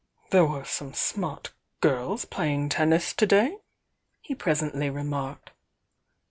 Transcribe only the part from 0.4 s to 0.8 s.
were